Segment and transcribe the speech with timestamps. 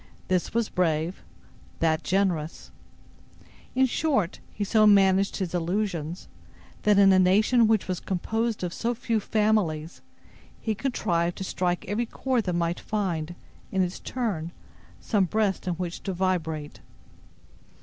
[0.29, 1.21] This was brave,
[1.79, 2.71] that generous.
[3.75, 6.27] In short, he so managed his allusions,
[6.81, 10.01] that in a nation which was composed of so few families,
[10.59, 13.35] he contrived to strike every chord that might find,
[13.71, 14.51] in its turn,
[14.99, 16.79] some breast in which to vibrate.